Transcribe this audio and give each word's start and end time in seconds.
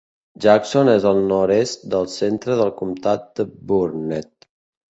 Jackson 0.45 0.87
és 0.93 1.05
al 1.09 1.19
nord-est 1.33 1.85
del 1.95 2.09
centre 2.15 2.57
del 2.63 2.75
comtat 2.83 3.31
de 3.41 3.49
Burnett. 3.73 4.51